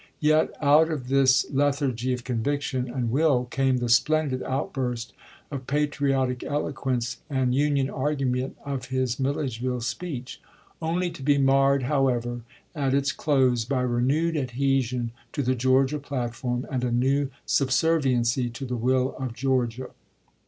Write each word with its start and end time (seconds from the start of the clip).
Yet, 0.19 0.49
out 0.63 0.89
of 0.89 1.09
this 1.09 1.45
leth 1.51 1.79
argy 1.79 2.11
of 2.11 2.23
conviction 2.23 2.89
and 2.89 3.11
will 3.11 3.45
came 3.45 3.77
the 3.77 3.87
splendid 3.87 4.41
out 4.41 4.73
burst 4.73 5.13
of 5.51 5.67
patriotic 5.67 6.43
eloquence 6.43 7.17
and 7.29 7.53
Union 7.53 7.87
argument 7.87 8.57
of 8.65 8.85
his 8.85 9.19
Milledgeville 9.19 9.81
speech; 9.81 10.41
only 10.81 11.11
to 11.11 11.21
be 11.21 11.37
marred, 11.37 11.83
however, 11.83 12.41
at 12.73 12.95
its 12.95 13.11
close 13.11 13.63
by 13.63 13.81
renewed 13.83 14.35
adhesion 14.35 15.11
to 15.33 15.43
the 15.43 15.53
Georgia 15.53 15.99
platform, 15.99 16.65
and 16.71 16.83
a 16.83 16.91
new 16.91 17.29
subserviency 17.45 18.49
to 18.49 18.65
the 18.65 18.75
"will 18.75 19.15
of 19.19 19.35
Georgia." 19.35 19.91